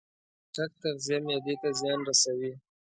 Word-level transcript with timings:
چټک 0.53 0.71
تغذیه 0.81 1.17
معدې 1.25 1.55
ته 1.61 1.69
زیان 1.79 1.99
رسوي. 2.07 2.53